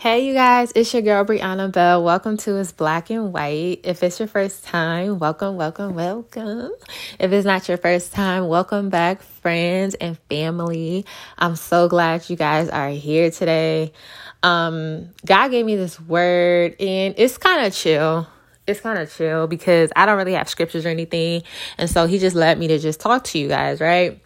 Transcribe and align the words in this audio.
Hey, 0.00 0.26
you 0.26 0.32
guys, 0.32 0.72
it's 0.74 0.94
your 0.94 1.02
girl 1.02 1.26
Brianna 1.26 1.70
Bell. 1.70 2.02
Welcome 2.02 2.38
to 2.38 2.56
It's 2.56 2.72
Black 2.72 3.10
and 3.10 3.34
White. 3.34 3.80
If 3.84 4.02
it's 4.02 4.18
your 4.18 4.28
first 4.28 4.64
time, 4.64 5.18
welcome, 5.18 5.56
welcome, 5.56 5.94
welcome. 5.94 6.72
If 7.18 7.30
it's 7.32 7.44
not 7.44 7.68
your 7.68 7.76
first 7.76 8.14
time, 8.14 8.48
welcome 8.48 8.88
back, 8.88 9.20
friends 9.20 9.94
and 9.96 10.16
family. 10.30 11.04
I'm 11.36 11.54
so 11.54 11.86
glad 11.86 12.30
you 12.30 12.36
guys 12.36 12.70
are 12.70 12.88
here 12.88 13.30
today. 13.30 13.92
Um, 14.42 15.10
God 15.26 15.48
gave 15.48 15.66
me 15.66 15.76
this 15.76 16.00
word, 16.00 16.76
and 16.80 17.14
it's 17.18 17.36
kind 17.36 17.66
of 17.66 17.74
chill. 17.74 18.26
It's 18.66 18.80
kind 18.80 18.98
of 18.98 19.14
chill 19.14 19.48
because 19.48 19.92
I 19.94 20.06
don't 20.06 20.16
really 20.16 20.32
have 20.32 20.48
scriptures 20.48 20.86
or 20.86 20.88
anything. 20.88 21.42
And 21.76 21.90
so 21.90 22.06
He 22.06 22.18
just 22.18 22.34
let 22.34 22.56
me 22.56 22.68
to 22.68 22.78
just 22.78 23.00
talk 23.00 23.24
to 23.24 23.38
you 23.38 23.48
guys, 23.48 23.82
right? 23.82 24.18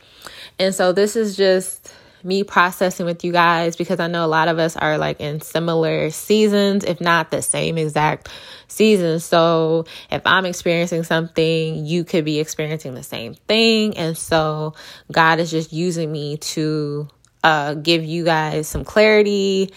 And 0.57 0.73
so 0.73 0.93
this 0.93 1.17
is 1.17 1.37
just 1.37 1.93
me 2.25 2.45
processing 2.45 3.07
with 3.07 3.25
you 3.25 3.33
guys 3.33 3.77
because 3.77 4.01
I 4.01 4.07
know 4.07 4.25
a 4.25 4.29
lot 4.29 4.49
of 4.49 4.59
us 4.59 4.77
are 4.77 4.99
like 4.99 5.21
in 5.21 5.41
similar 5.41 6.11
seasons, 6.11 6.85
if 6.85 7.01
not 7.01 7.31
the 7.31 7.43
same 7.43 7.79
exact 7.79 8.29
season. 8.69 9.21
So 9.21 9.85
if 10.11 10.23
I'm 10.25 10.47
experiencing 10.47 11.05
something, 11.05 11.87
you 11.87 12.05
could 12.05 12.25
be 12.25 12.41
experiencing 12.41 12.95
the 12.95 13.03
same 13.03 13.35
thing. 13.35 13.97
And 13.97 14.17
so 14.17 14.75
God 15.13 15.39
is 15.39 15.51
just 15.51 15.73
using 15.73 16.11
me 16.11 16.39
to 16.39 17.09
uh, 17.43 17.75
give 17.75 18.05
you 18.05 18.25
guys 18.25 18.67
some 18.69 18.85
clarity, 18.85 19.73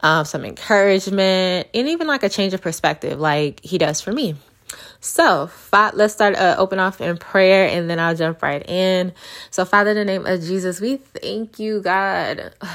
um, 0.00 0.24
some 0.24 0.44
encouragement, 0.44 1.68
and 1.72 1.88
even 1.88 2.06
like 2.06 2.24
a 2.24 2.28
change 2.28 2.52
of 2.52 2.60
perspective, 2.60 3.20
like 3.20 3.60
He 3.64 3.78
does 3.78 4.00
for 4.00 4.12
me. 4.12 4.34
So, 5.04 5.50
let's 5.72 6.14
start 6.14 6.36
uh, 6.36 6.54
open 6.58 6.78
off 6.78 7.00
in 7.00 7.16
prayer 7.16 7.66
and 7.66 7.90
then 7.90 7.98
I'll 7.98 8.14
jump 8.14 8.40
right 8.40 8.64
in. 8.68 9.12
So, 9.50 9.64
Father, 9.64 9.90
in 9.90 9.96
the 9.96 10.04
name 10.04 10.24
of 10.26 10.40
Jesus, 10.40 10.80
we 10.80 10.96
thank 10.96 11.58
you, 11.58 11.82
God. 11.82 12.54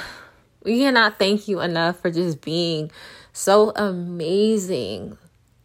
We 0.63 0.79
cannot 0.79 1.17
thank 1.17 1.47
you 1.47 1.61
enough 1.61 2.01
for 2.01 2.11
just 2.11 2.41
being 2.41 2.91
so 3.31 3.71
amazing 3.73 5.17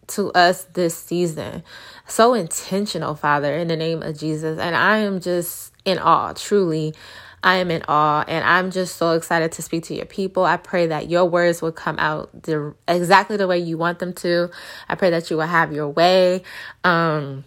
to 0.08 0.30
us 0.30 0.62
this 0.74 0.96
season. 0.96 1.64
So 2.06 2.34
intentional, 2.34 3.16
Father, 3.16 3.52
in 3.56 3.66
the 3.66 3.74
name 3.74 4.00
of 4.02 4.16
Jesus. 4.16 4.60
And 4.60 4.76
I 4.76 4.98
am 4.98 5.20
just 5.20 5.72
in 5.84 5.98
awe, 5.98 6.34
truly, 6.34 6.94
I 7.42 7.56
am 7.56 7.70
in 7.70 7.82
awe 7.88 8.24
and 8.28 8.44
I'm 8.44 8.70
just 8.70 8.96
so 8.96 9.12
excited 9.12 9.52
to 9.52 9.62
speak 9.62 9.84
to 9.84 9.94
your 9.94 10.06
people. 10.06 10.44
I 10.44 10.56
pray 10.56 10.86
that 10.88 11.10
your 11.10 11.24
words 11.24 11.60
will 11.60 11.72
come 11.72 11.98
out 11.98 12.42
the, 12.42 12.74
exactly 12.86 13.36
the 13.36 13.46
way 13.46 13.58
you 13.58 13.78
want 13.78 13.98
them 13.98 14.12
to. 14.14 14.50
I 14.88 14.94
pray 14.94 15.10
that 15.10 15.30
you 15.30 15.36
will 15.36 15.46
have 15.46 15.72
your 15.72 15.88
way. 15.88 16.42
Um, 16.84 17.44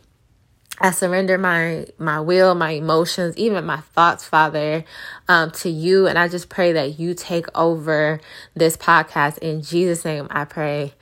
I 0.79 0.91
surrender 0.91 1.37
my 1.37 1.85
my 1.97 2.19
will, 2.19 2.53
my 2.53 2.71
emotions, 2.71 3.37
even 3.37 3.65
my 3.65 3.77
thoughts, 3.79 4.25
Father, 4.25 4.83
um, 5.29 5.51
to 5.51 5.69
you, 5.69 6.05
and 6.05 6.19
I 6.19 6.27
just 6.27 6.49
pray 6.49 6.73
that 6.73 6.99
you 6.99 7.13
take 7.13 7.45
over 7.55 8.19
this 8.55 8.75
podcast 8.75 9.37
in 9.37 9.61
Jesus' 9.61 10.03
name. 10.03 10.27
I 10.29 10.43
pray, 10.43 10.93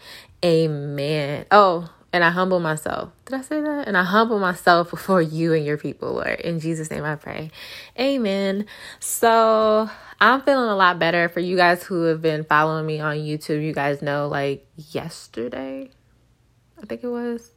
Amen. 0.45 1.45
Oh, 1.49 1.89
and 2.13 2.23
I 2.23 2.29
humble 2.29 2.59
myself. 2.59 3.11
Did 3.25 3.39
I 3.39 3.41
say 3.41 3.59
that? 3.59 3.87
And 3.87 3.97
I 3.97 4.03
humble 4.03 4.37
myself 4.37 4.91
before 4.91 5.21
you 5.21 5.53
and 5.53 5.65
your 5.65 5.77
people, 5.77 6.13
Lord. 6.13 6.39
In 6.41 6.59
Jesus' 6.59 6.91
name 6.91 7.03
I 7.03 7.15
pray. 7.15 7.49
Amen. 7.99 8.67
So 8.99 9.89
I'm 10.21 10.41
feeling 10.43 10.69
a 10.69 10.75
lot 10.75 10.99
better 10.99 11.27
for 11.27 11.39
you 11.39 11.57
guys 11.57 11.83
who 11.83 12.03
have 12.03 12.21
been 12.21 12.43
following 12.43 12.85
me 12.85 12.99
on 12.99 13.17
YouTube. 13.17 13.63
You 13.63 13.73
guys 13.73 14.03
know, 14.03 14.27
like 14.27 14.67
yesterday, 14.77 15.89
I 16.81 16.85
think 16.85 17.03
it 17.03 17.09
was. 17.09 17.49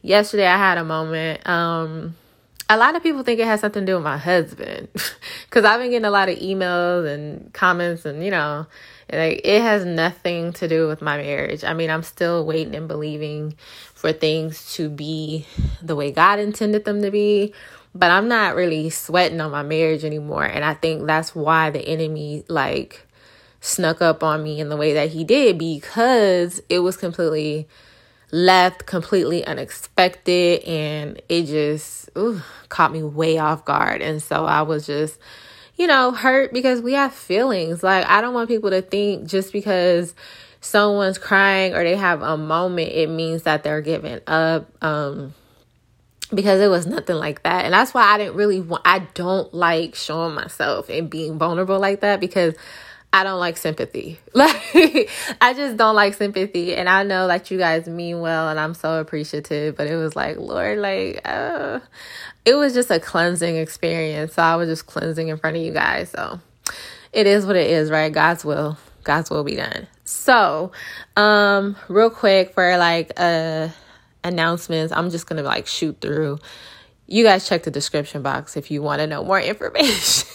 Yesterday 0.00 0.46
I 0.46 0.56
had 0.56 0.78
a 0.78 0.84
moment. 0.84 1.44
Um, 1.46 2.14
a 2.68 2.76
lot 2.76 2.94
of 2.96 3.02
people 3.02 3.22
think 3.22 3.40
it 3.40 3.46
has 3.46 3.60
something 3.60 3.82
to 3.82 3.86
do 3.86 3.94
with 3.94 4.04
my 4.04 4.18
husband 4.18 4.88
because 5.44 5.64
I've 5.64 5.80
been 5.80 5.90
getting 5.90 6.04
a 6.04 6.10
lot 6.10 6.28
of 6.28 6.38
emails 6.38 7.06
and 7.12 7.52
comments, 7.52 8.04
and 8.04 8.22
you 8.22 8.30
know, 8.30 8.66
like 9.10 9.40
it 9.44 9.62
has 9.62 9.84
nothing 9.84 10.52
to 10.54 10.68
do 10.68 10.86
with 10.86 11.00
my 11.00 11.16
marriage. 11.16 11.64
I 11.64 11.72
mean, 11.74 11.90
I'm 11.90 12.02
still 12.02 12.44
waiting 12.44 12.74
and 12.74 12.86
believing 12.86 13.54
for 13.94 14.12
things 14.12 14.74
to 14.74 14.88
be 14.88 15.46
the 15.82 15.96
way 15.96 16.12
God 16.12 16.38
intended 16.38 16.84
them 16.84 17.02
to 17.02 17.10
be, 17.10 17.54
but 17.94 18.10
I'm 18.10 18.28
not 18.28 18.54
really 18.54 18.90
sweating 18.90 19.40
on 19.40 19.50
my 19.50 19.62
marriage 19.62 20.04
anymore. 20.04 20.44
And 20.44 20.64
I 20.64 20.74
think 20.74 21.06
that's 21.06 21.34
why 21.34 21.70
the 21.70 21.80
enemy 21.80 22.44
like 22.48 23.06
snuck 23.60 24.00
up 24.00 24.22
on 24.22 24.42
me 24.42 24.60
in 24.60 24.68
the 24.68 24.76
way 24.76 24.92
that 24.92 25.10
he 25.10 25.24
did 25.24 25.58
because 25.58 26.60
it 26.68 26.78
was 26.80 26.96
completely 26.96 27.66
left 28.30 28.86
completely 28.86 29.44
unexpected 29.44 30.62
and 30.64 31.20
it 31.28 31.44
just 31.44 32.10
ooh, 32.16 32.42
caught 32.68 32.92
me 32.92 33.02
way 33.02 33.38
off 33.38 33.64
guard. 33.64 34.02
And 34.02 34.22
so 34.22 34.44
I 34.44 34.62
was 34.62 34.86
just 34.86 35.18
you 35.78 35.86
know, 35.86 36.10
hurt 36.10 36.52
because 36.52 36.82
we 36.82 36.92
have 36.92 37.14
feelings. 37.14 37.82
Like, 37.82 38.04
I 38.06 38.20
don't 38.20 38.34
want 38.34 38.48
people 38.48 38.70
to 38.70 38.82
think 38.82 39.28
just 39.28 39.52
because 39.52 40.12
someone's 40.60 41.18
crying 41.18 41.72
or 41.72 41.84
they 41.84 41.94
have 41.96 42.20
a 42.20 42.36
moment, 42.36 42.90
it 42.90 43.08
means 43.08 43.44
that 43.44 43.62
they're 43.62 43.80
giving 43.80 44.20
up. 44.26 44.70
Um, 44.82 45.34
because 46.34 46.60
it 46.60 46.68
was 46.68 46.86
nothing 46.86 47.16
like 47.16 47.44
that. 47.44 47.64
And 47.64 47.72
that's 47.72 47.94
why 47.94 48.02
I 48.02 48.18
didn't 48.18 48.34
really 48.34 48.60
want, 48.60 48.82
I 48.84 48.98
don't 49.14 49.54
like 49.54 49.94
showing 49.94 50.34
myself 50.34 50.90
and 50.90 51.08
being 51.08 51.38
vulnerable 51.38 51.78
like 51.78 52.00
that 52.00 52.20
because 52.20 52.54
I 53.12 53.24
don't 53.24 53.40
like 53.40 53.56
sympathy. 53.56 54.18
Like, 54.34 55.10
I 55.40 55.54
just 55.54 55.76
don't 55.76 55.96
like 55.96 56.14
sympathy. 56.14 56.74
And 56.74 56.88
I 56.88 57.02
know 57.02 57.26
that 57.26 57.50
you 57.50 57.58
guys 57.58 57.88
mean 57.88 58.20
well 58.20 58.48
and 58.48 58.60
I'm 58.60 58.74
so 58.74 59.00
appreciative, 59.00 59.76
but 59.76 59.88
it 59.88 59.96
was 59.96 60.14
like, 60.14 60.36
Lord, 60.36 60.78
like, 60.78 61.22
uh, 61.24 61.80
it 62.44 62.54
was 62.54 62.74
just 62.74 62.90
a 62.90 63.00
cleansing 63.00 63.56
experience. 63.56 64.34
So 64.34 64.42
I 64.42 64.56
was 64.56 64.68
just 64.68 64.86
cleansing 64.86 65.28
in 65.28 65.38
front 65.38 65.56
of 65.56 65.62
you 65.62 65.72
guys. 65.72 66.10
So 66.10 66.40
it 67.12 67.26
is 67.26 67.46
what 67.46 67.56
it 67.56 67.70
is, 67.70 67.90
right? 67.90 68.12
God's 68.12 68.44
will. 68.44 68.78
God's 69.04 69.30
will 69.30 69.44
be 69.44 69.56
done. 69.56 69.86
So, 70.04 70.72
um, 71.16 71.76
real 71.88 72.10
quick 72.10 72.52
for 72.54 72.76
like 72.76 73.12
uh 73.16 73.68
announcements, 74.22 74.92
I'm 74.92 75.10
just 75.10 75.26
gonna 75.26 75.42
like 75.42 75.66
shoot 75.66 76.00
through. 76.00 76.38
You 77.06 77.24
guys 77.24 77.48
check 77.48 77.62
the 77.62 77.70
description 77.70 78.22
box 78.22 78.56
if 78.56 78.70
you 78.70 78.82
want 78.82 79.00
to 79.00 79.06
know 79.06 79.24
more 79.24 79.40
information. 79.54 80.28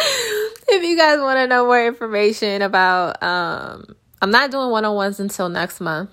if 0.68 0.82
you 0.82 0.96
guys 0.96 1.20
want 1.20 1.38
to 1.38 1.46
know 1.46 1.66
more 1.66 1.86
information 1.86 2.62
about 2.62 3.22
um 3.22 3.96
I'm 4.20 4.30
not 4.30 4.50
doing 4.50 4.70
one-on-ones 4.70 5.20
until 5.20 5.48
next 5.48 5.80
month. 5.80 6.10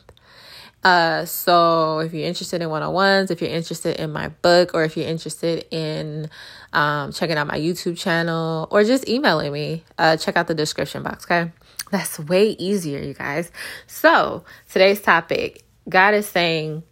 Uh, 0.84 1.26
so 1.26 2.00
if 2.00 2.14
you're 2.14 2.28
interested 2.28 2.62
in 2.62 2.70
one-on-ones, 2.70 3.32
if 3.32 3.42
you're 3.42 3.50
interested 3.50 4.00
in 4.00 4.12
my 4.12 4.28
book, 4.28 4.72
or 4.76 4.84
if 4.84 4.96
you're 4.96 5.08
interested 5.08 5.66
in 5.72 6.30
um, 6.74 7.12
checking 7.12 7.38
out 7.38 7.48
my 7.48 7.60
YouTube 7.60 7.98
channel, 7.98 8.68
or 8.70 8.84
just 8.84 9.10
emailing 9.10 9.52
me, 9.52 9.84
uh, 9.98 10.16
check 10.18 10.38
out 10.38 10.46
the 10.46 10.54
description 10.54 11.02
box. 11.02 11.26
Okay, 11.26 11.52
that's 11.90 12.20
way 12.20 12.50
easier, 12.50 13.02
you 13.02 13.16
guys. 13.16 13.52
So 13.88 14.44
today's 14.72 15.02
topic, 15.02 15.64
God 15.90 16.14
is 16.14 16.28
saying 16.28 16.84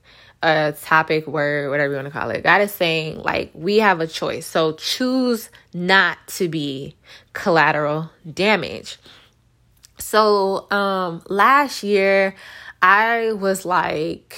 a 0.43 0.73
topic, 0.81 1.25
word, 1.25 1.69
whatever 1.69 1.93
you 1.93 1.95
want 1.95 2.07
to 2.07 2.11
call 2.11 2.29
it. 2.29 2.43
God 2.43 2.61
is 2.61 2.71
saying 2.71 3.19
like 3.19 3.51
we 3.53 3.77
have 3.77 4.01
a 4.01 4.07
choice. 4.07 4.45
So 4.45 4.73
choose 4.73 5.49
not 5.73 6.17
to 6.27 6.49
be 6.49 6.95
collateral 7.31 8.11
damage. 8.31 8.97
So 9.97 10.69
um 10.69 11.23
last 11.29 11.81
year 11.81 12.35
I 12.81 13.31
was 13.31 13.65
like, 13.65 14.37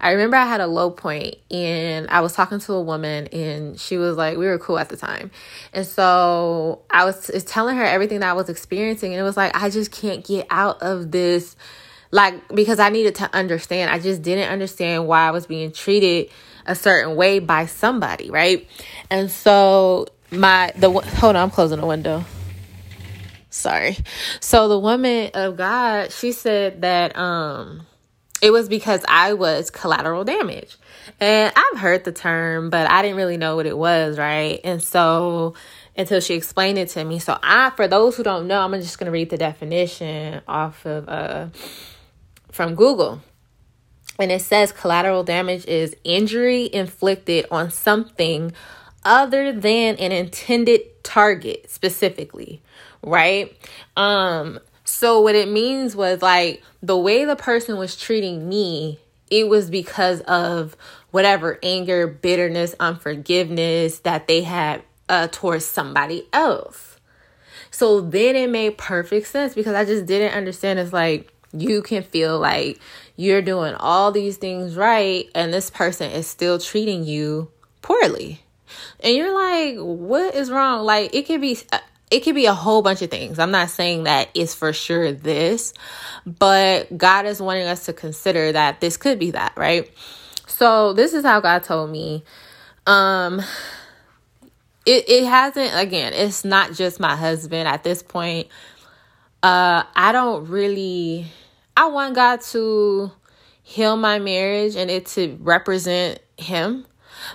I 0.00 0.10
remember 0.10 0.36
I 0.36 0.44
had 0.44 0.60
a 0.60 0.66
low 0.66 0.90
point 0.90 1.36
and 1.52 2.08
I 2.10 2.20
was 2.20 2.32
talking 2.32 2.58
to 2.58 2.72
a 2.72 2.82
woman 2.82 3.28
and 3.28 3.78
she 3.78 3.96
was 3.96 4.16
like, 4.16 4.36
we 4.36 4.46
were 4.46 4.58
cool 4.58 4.80
at 4.80 4.88
the 4.88 4.96
time. 4.96 5.30
And 5.72 5.86
so 5.86 6.82
I 6.90 7.04
was 7.04 7.30
telling 7.44 7.76
her 7.76 7.84
everything 7.84 8.18
that 8.20 8.30
I 8.30 8.32
was 8.32 8.48
experiencing 8.48 9.12
and 9.12 9.20
it 9.20 9.22
was 9.22 9.36
like, 9.36 9.54
I 9.54 9.70
just 9.70 9.92
can't 9.92 10.26
get 10.26 10.48
out 10.50 10.82
of 10.82 11.12
this. 11.12 11.54
Like, 12.12 12.48
because 12.54 12.78
I 12.78 12.90
needed 12.90 13.16
to 13.16 13.34
understand. 13.34 13.90
I 13.90 13.98
just 13.98 14.22
didn't 14.22 14.48
understand 14.50 15.08
why 15.08 15.26
I 15.26 15.32
was 15.32 15.46
being 15.46 15.72
treated 15.72 16.30
a 16.66 16.76
certain 16.76 17.16
way 17.16 17.40
by 17.40 17.66
somebody, 17.66 18.30
right? 18.30 18.68
And 19.10 19.30
so 19.30 20.06
my, 20.30 20.72
the, 20.76 20.90
hold 20.90 21.34
on, 21.34 21.42
I'm 21.42 21.50
closing 21.50 21.80
the 21.80 21.86
window 21.86 22.24
sorry. 23.52 23.96
So 24.40 24.68
the 24.68 24.78
woman 24.78 25.30
of 25.34 25.56
God, 25.56 26.10
she 26.12 26.32
said 26.32 26.82
that 26.82 27.16
um 27.16 27.86
it 28.40 28.50
was 28.50 28.68
because 28.68 29.04
I 29.06 29.34
was 29.34 29.70
collateral 29.70 30.24
damage. 30.24 30.76
And 31.20 31.52
I've 31.54 31.78
heard 31.78 32.02
the 32.02 32.10
term, 32.10 32.70
but 32.70 32.90
I 32.90 33.02
didn't 33.02 33.16
really 33.16 33.36
know 33.36 33.54
what 33.54 33.66
it 33.66 33.78
was, 33.78 34.18
right? 34.18 34.60
And 34.64 34.82
so 34.82 35.54
until 35.96 36.20
she 36.20 36.34
explained 36.34 36.78
it 36.78 36.88
to 36.90 37.04
me. 37.04 37.20
So 37.20 37.38
I 37.40 37.70
for 37.70 37.86
those 37.86 38.16
who 38.16 38.24
don't 38.24 38.48
know, 38.48 38.60
I'm 38.60 38.72
just 38.80 38.98
going 38.98 39.06
to 39.06 39.12
read 39.12 39.30
the 39.30 39.38
definition 39.38 40.40
off 40.48 40.84
of 40.86 41.08
uh 41.08 41.48
from 42.52 42.76
Google. 42.76 43.20
And 44.18 44.30
it 44.30 44.42
says 44.42 44.70
collateral 44.70 45.24
damage 45.24 45.66
is 45.66 45.96
injury 46.04 46.70
inflicted 46.72 47.46
on 47.50 47.72
something 47.72 48.52
other 49.04 49.52
than 49.52 49.96
an 49.96 50.12
intended 50.12 51.02
target 51.02 51.68
specifically 51.68 52.62
right? 53.04 53.56
Um, 53.96 54.60
so 54.84 55.20
what 55.20 55.34
it 55.34 55.48
means 55.48 55.94
was 55.96 56.22
like 56.22 56.62
the 56.82 56.96
way 56.96 57.24
the 57.24 57.36
person 57.36 57.76
was 57.76 57.96
treating 57.96 58.48
me, 58.48 58.98
it 59.30 59.48
was 59.48 59.70
because 59.70 60.20
of 60.22 60.76
whatever 61.10 61.58
anger, 61.62 62.06
bitterness, 62.06 62.74
unforgiveness 62.80 64.00
that 64.00 64.26
they 64.28 64.42
had 64.42 64.82
uh, 65.08 65.28
towards 65.30 65.64
somebody 65.64 66.28
else. 66.32 66.98
So 67.70 68.00
then 68.00 68.36
it 68.36 68.50
made 68.50 68.76
perfect 68.76 69.26
sense 69.26 69.54
because 69.54 69.74
I 69.74 69.84
just 69.84 70.06
didn't 70.06 70.36
understand. 70.36 70.78
It's 70.78 70.92
like 70.92 71.32
you 71.52 71.82
can 71.82 72.02
feel 72.02 72.38
like 72.38 72.78
you're 73.16 73.42
doing 73.42 73.74
all 73.74 74.10
these 74.10 74.36
things 74.36 74.74
right 74.76 75.28
and 75.34 75.52
this 75.52 75.70
person 75.70 76.10
is 76.10 76.26
still 76.26 76.58
treating 76.58 77.04
you 77.04 77.50
poorly. 77.82 78.40
And 79.00 79.14
you're 79.14 79.34
like, 79.34 79.76
what 79.76 80.34
is 80.34 80.50
wrong? 80.50 80.84
Like 80.84 81.14
it 81.14 81.26
could 81.26 81.40
be 81.40 81.58
it 82.10 82.20
could 82.20 82.34
be 82.34 82.46
a 82.46 82.54
whole 82.54 82.82
bunch 82.82 83.02
of 83.02 83.10
things. 83.10 83.38
I'm 83.38 83.50
not 83.50 83.70
saying 83.70 84.04
that 84.04 84.28
it's 84.34 84.54
for 84.54 84.72
sure 84.72 85.12
this, 85.12 85.72
but 86.26 86.96
God 86.96 87.26
is 87.26 87.40
wanting 87.40 87.66
us 87.66 87.86
to 87.86 87.92
consider 87.92 88.52
that 88.52 88.80
this 88.80 88.96
could 88.96 89.18
be 89.18 89.30
that, 89.32 89.54
right? 89.56 89.90
So 90.46 90.92
this 90.92 91.14
is 91.14 91.24
how 91.24 91.40
God 91.40 91.64
told 91.64 91.90
me. 91.90 92.24
Um 92.86 93.40
it, 94.84 95.08
it 95.08 95.24
hasn't 95.24 95.72
again, 95.74 96.12
it's 96.12 96.44
not 96.44 96.72
just 96.72 96.98
my 97.00 97.16
husband 97.16 97.68
at 97.68 97.82
this 97.82 98.02
point. 98.02 98.48
Uh 99.42 99.84
I 99.94 100.12
don't 100.12 100.48
really 100.48 101.26
I 101.76 101.86
want 101.86 102.14
God 102.14 102.40
to 102.52 103.12
heal 103.62 103.96
my 103.96 104.18
marriage 104.18 104.76
and 104.76 104.90
it 104.90 105.06
to 105.06 105.38
represent 105.40 106.20
him 106.36 106.86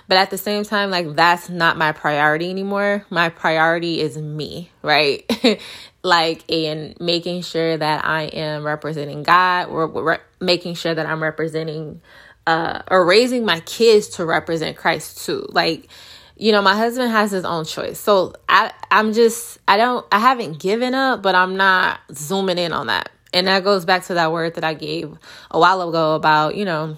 but 0.06 0.16
at 0.16 0.30
the 0.30 0.38
same 0.38 0.64
time, 0.64 0.90
like 0.90 1.14
that's 1.14 1.48
not 1.48 1.76
my 1.76 1.92
priority 1.92 2.50
anymore. 2.50 3.04
My 3.10 3.28
priority 3.28 4.00
is 4.00 4.16
me, 4.16 4.70
right? 4.82 5.24
like 6.02 6.44
in 6.48 6.94
making 7.00 7.42
sure 7.42 7.76
that 7.76 8.04
I 8.04 8.24
am 8.24 8.64
representing 8.64 9.22
God 9.22 9.68
or 9.68 9.86
re- 9.86 10.18
making 10.40 10.74
sure 10.74 10.94
that 10.94 11.06
I'm 11.06 11.22
representing 11.22 12.00
uh 12.46 12.82
or 12.90 13.04
raising 13.04 13.44
my 13.44 13.60
kids 13.60 14.08
to 14.08 14.24
represent 14.24 14.76
Christ 14.76 15.24
too. 15.24 15.46
Like 15.50 15.88
you 16.36 16.52
know, 16.52 16.62
my 16.62 16.76
husband 16.76 17.10
has 17.10 17.32
his 17.32 17.44
own 17.44 17.64
choice. 17.64 17.98
So 17.98 18.34
I 18.48 18.72
I'm 18.90 19.12
just 19.12 19.58
I 19.66 19.76
don't 19.76 20.06
I 20.12 20.18
haven't 20.18 20.60
given 20.60 20.94
up, 20.94 21.22
but 21.22 21.34
I'm 21.34 21.56
not 21.56 22.00
zooming 22.12 22.58
in 22.58 22.72
on 22.72 22.86
that. 22.86 23.10
And 23.32 23.46
that 23.46 23.64
goes 23.64 23.84
back 23.84 24.04
to 24.04 24.14
that 24.14 24.32
word 24.32 24.54
that 24.54 24.64
I 24.64 24.74
gave 24.74 25.16
a 25.50 25.58
while 25.58 25.86
ago 25.86 26.14
about, 26.14 26.56
you 26.56 26.64
know, 26.64 26.96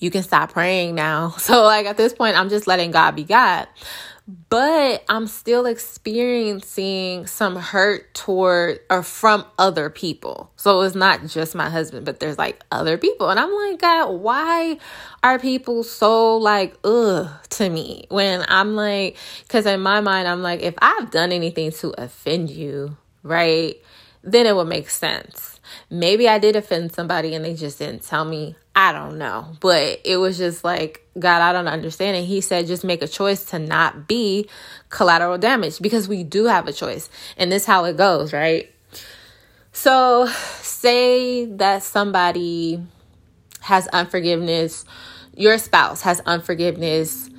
you 0.00 0.10
can 0.10 0.22
stop 0.22 0.52
praying 0.52 0.94
now. 0.94 1.34
So, 1.38 1.62
like, 1.62 1.86
at 1.86 1.96
this 1.96 2.12
point, 2.12 2.36
I'm 2.36 2.48
just 2.48 2.66
letting 2.66 2.90
God 2.90 3.16
be 3.16 3.24
God. 3.24 3.68
But 4.48 5.04
I'm 5.08 5.26
still 5.26 5.66
experiencing 5.66 7.26
some 7.26 7.56
hurt 7.56 8.14
toward 8.14 8.78
or 8.88 9.02
from 9.02 9.44
other 9.58 9.90
people. 9.90 10.52
So 10.54 10.82
it's 10.82 10.94
not 10.94 11.26
just 11.26 11.56
my 11.56 11.68
husband, 11.68 12.06
but 12.06 12.20
there's 12.20 12.38
like 12.38 12.62
other 12.70 12.96
people. 12.96 13.28
And 13.28 13.40
I'm 13.40 13.52
like, 13.52 13.80
God, 13.80 14.12
why 14.12 14.78
are 15.24 15.40
people 15.40 15.82
so 15.82 16.36
like, 16.36 16.76
ugh, 16.84 17.28
to 17.50 17.70
me? 17.70 18.06
When 18.08 18.44
I'm 18.46 18.76
like, 18.76 19.16
because 19.42 19.66
in 19.66 19.80
my 19.80 20.00
mind, 20.00 20.28
I'm 20.28 20.42
like, 20.42 20.60
if 20.60 20.74
I've 20.80 21.10
done 21.10 21.32
anything 21.32 21.72
to 21.72 21.92
offend 22.00 22.50
you, 22.50 22.96
right, 23.24 23.76
then 24.22 24.46
it 24.46 24.54
would 24.54 24.68
make 24.68 24.90
sense. 24.90 25.60
Maybe 25.88 26.28
I 26.28 26.38
did 26.38 26.56
offend 26.56 26.92
somebody 26.92 27.34
and 27.34 27.44
they 27.44 27.54
just 27.54 27.78
didn't 27.78 28.04
tell 28.04 28.24
me. 28.24 28.56
I 28.74 28.92
don't 28.92 29.18
know. 29.18 29.56
But 29.60 30.00
it 30.04 30.16
was 30.16 30.36
just 30.38 30.64
like, 30.64 31.06
God, 31.18 31.42
I 31.42 31.52
don't 31.52 31.68
understand. 31.68 32.16
And 32.16 32.26
he 32.26 32.40
said, 32.40 32.66
just 32.66 32.84
make 32.84 33.02
a 33.02 33.08
choice 33.08 33.44
to 33.46 33.58
not 33.58 34.06
be 34.06 34.48
collateral 34.88 35.38
damage 35.38 35.80
because 35.80 36.08
we 36.08 36.24
do 36.24 36.44
have 36.44 36.66
a 36.66 36.72
choice. 36.72 37.08
And 37.36 37.50
this 37.50 37.64
how 37.64 37.84
it 37.84 37.96
goes, 37.96 38.32
right? 38.32 38.72
So 39.72 40.26
say 40.60 41.46
that 41.46 41.82
somebody 41.82 42.82
has 43.60 43.86
unforgiveness, 43.88 44.84
your 45.34 45.58
spouse 45.58 46.02
has 46.02 46.20
unforgiveness 46.20 47.29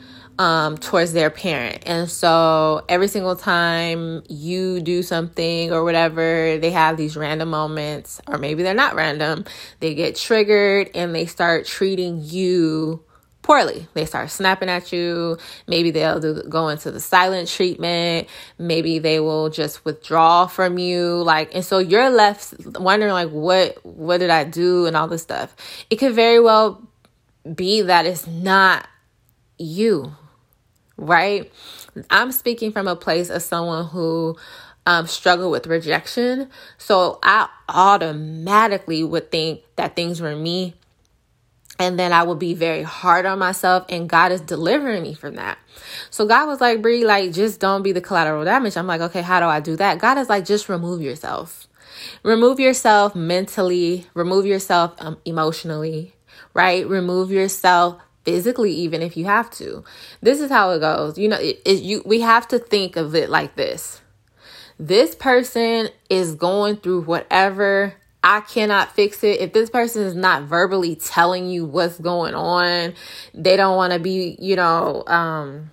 um, 0.42 0.76
towards 0.76 1.14
their 1.14 1.30
parent. 1.30 1.84
And 1.86 2.10
so 2.10 2.84
every 2.90 3.08
single 3.08 3.36
time 3.36 4.24
you 4.28 4.82
do 4.82 5.04
something 5.04 5.72
or 5.72 5.84
whatever, 5.84 6.58
they 6.58 6.72
have 6.72 6.98
these 6.98 7.16
random 7.16 7.52
moments, 7.52 8.20
or 8.28 8.40
maybe 8.40 8.64
they're 8.64 8.74
not 8.74 8.96
random, 8.96 9.46
they 9.82 9.94
get 9.94 10.16
triggered 10.16 10.90
and 10.96 11.14
they 11.14 11.28
start 11.28 11.68
treating 11.68 12.22
you 12.24 13.04
poorly. 13.44 13.88
They 13.94 14.06
start 14.06 14.32
snapping 14.32 14.68
at 14.68 14.92
you. 14.92 15.38
Maybe 15.68 15.92
they'll 15.92 16.20
do, 16.20 16.42
go 16.50 16.70
into 16.70 16.90
the 16.90 17.00
silent 17.00 17.48
treatment. 17.48 18.28
Maybe 18.58 18.98
they 18.98 19.20
will 19.20 19.52
just 19.52 19.86
withdraw 19.86 20.48
from 20.48 20.80
you. 20.80 21.22
Like, 21.22 21.54
and 21.54 21.64
so 21.64 21.78
you're 21.78 22.10
left 22.10 22.56
wondering, 22.80 23.14
like, 23.14 23.30
what, 23.30 23.78
what 23.86 24.18
did 24.18 24.32
I 24.32 24.46
do 24.46 24.88
and 24.88 24.98
all 24.98 25.08
this 25.08 25.22
stuff. 25.22 25.56
It 25.92 25.98
could 25.98 26.14
very 26.14 26.40
well 26.40 26.82
be 27.54 27.84
that 27.84 28.08
it's 28.08 28.26
not 28.26 28.88
you 29.60 30.16
right? 31.02 31.52
I'm 32.10 32.32
speaking 32.32 32.72
from 32.72 32.88
a 32.88 32.96
place 32.96 33.30
of 33.30 33.42
someone 33.42 33.86
who 33.88 34.38
um, 34.86 35.08
struggle 35.08 35.52
with 35.52 35.68
rejection. 35.68 36.50
So 36.78 37.20
I 37.24 37.50
automatically 37.70 39.04
would 39.04 39.32
think 39.32 39.64
that 39.76 39.96
things 39.96 40.22
were 40.22 40.36
me. 40.36 40.76
And 41.80 41.98
then 41.98 42.14
I 42.14 42.22
would 42.22 42.38
be 42.38 42.54
very 42.54 42.84
hard 42.84 43.26
on 43.26 43.40
myself, 43.40 43.86
and 43.90 44.08
God 44.08 44.32
is 44.32 44.40
delivering 44.40 45.02
me 45.02 45.16
from 45.16 45.36
that. 45.36 45.58
So 46.12 46.28
God 46.28 46.46
was 46.46 46.62
like, 46.62 46.80
Brie, 46.80 47.06
like, 47.06 47.32
just 47.32 47.60
don't 47.60 47.82
be 47.82 47.92
the 47.92 48.02
collateral 48.02 48.46
damage. 48.46 48.78
I'm 48.78 48.86
like, 48.86 49.02
okay, 49.02 49.24
how 49.24 49.40
do 49.40 49.48
I 49.48 49.62
do 49.62 49.76
that? 49.78 49.98
God 49.98 50.20
is 50.20 50.30
like, 50.30 50.46
just 50.46 50.70
remove 50.70 51.02
yourself. 51.02 51.68
Remove 52.22 52.60
yourself 52.60 53.16
mentally, 53.16 54.06
remove 54.14 54.46
yourself 54.46 54.94
um, 55.00 55.18
emotionally, 55.26 56.14
right? 56.54 56.88
Remove 56.88 57.32
yourself 57.32 58.00
physically 58.24 58.72
even 58.72 59.02
if 59.02 59.18
you 59.18 59.26
have 59.26 59.50
to. 59.52 59.84
This 60.22 60.40
is 60.42 60.50
how 60.50 60.72
it 60.72 60.80
goes. 60.80 61.18
You 61.18 61.30
know 61.30 61.38
it, 61.38 61.62
it, 61.66 61.82
you 61.82 62.02
we 62.06 62.22
have 62.22 62.48
to 62.50 62.60
think 62.60 62.96
of 62.96 63.16
it 63.16 63.30
like 63.30 63.56
this. 63.56 64.02
This 64.80 65.14
person 65.16 65.90
is 66.10 66.36
going 66.36 66.78
through 66.78 67.02
whatever. 67.02 67.94
I 68.24 68.42
cannot 68.42 68.94
fix 68.94 69.24
it. 69.24 69.40
If 69.40 69.54
this 69.54 69.70
person 69.70 70.04
is 70.04 70.16
not 70.16 70.44
verbally 70.44 70.96
telling 70.96 71.48
you 71.50 71.66
what's 71.66 72.00
going 72.00 72.36
on, 72.36 72.94
they 73.34 73.58
don't 73.58 73.76
want 73.76 73.94
to 73.94 74.00
be, 74.00 74.38
you 74.40 74.56
know, 74.56 75.04
um, 75.08 75.72